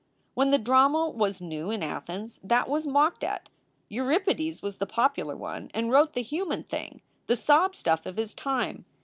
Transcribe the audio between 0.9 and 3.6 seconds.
was new in Athens that was mocked at,